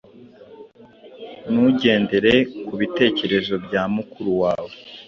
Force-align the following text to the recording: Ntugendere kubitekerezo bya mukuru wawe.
Ntugendere 1.49 2.33
kubitekerezo 2.67 3.53
bya 3.65 3.83
mukuru 3.95 4.31
wawe. 4.41 4.71